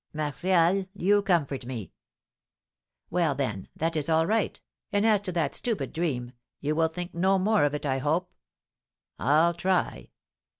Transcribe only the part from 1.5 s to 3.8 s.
me." "Well, then,